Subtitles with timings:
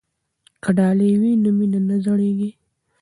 [0.63, 2.51] که ډالۍ وي نو مینه نه زړیږي.